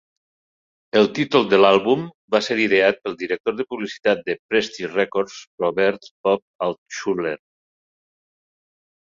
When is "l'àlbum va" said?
1.59-2.41